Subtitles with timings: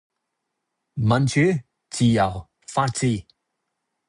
[0.95, 1.41] 民主、
[1.91, 3.23] 自由、法治